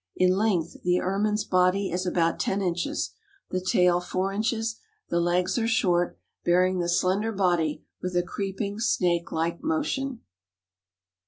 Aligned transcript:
In 0.15 0.35
length 0.35 0.77
the 0.81 0.99
Ermine's 0.99 1.43
body 1.43 1.91
is 1.91 2.07
about 2.07 2.39
ten 2.39 2.59
inches; 2.59 3.11
the 3.51 3.61
tail, 3.63 3.99
four 4.01 4.33
inches; 4.33 4.79
the 5.09 5.19
legs 5.19 5.59
are 5.59 5.67
short, 5.67 6.17
bearing 6.43 6.79
the 6.79 6.89
slender 6.89 7.31
body 7.31 7.85
with 8.01 8.15
a 8.17 8.23
creeping 8.23 8.79
snake 8.79 9.31
like 9.31 9.61
motion. 9.61 10.21